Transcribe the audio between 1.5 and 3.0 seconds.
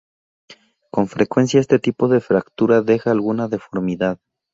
este tipo de fractura